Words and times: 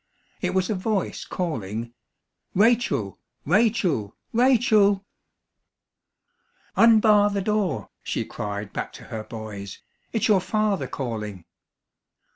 It 0.41 0.55
was 0.55 0.67
a 0.67 0.73
voice 0.73 1.25
calling, 1.25 1.93
"Rachel! 2.55 3.19
Rachel! 3.45 4.15
Rachel!" 4.33 5.05
"Unbar 6.75 7.29
the 7.29 7.39
door!" 7.43 7.91
she 8.01 8.25
cried 8.25 8.73
back 8.73 8.93
to 8.93 9.03
her 9.13 9.23
boys; 9.23 9.77
"it's 10.11 10.27
your 10.27 10.41
father 10.41 10.87
calling!" 10.87 11.45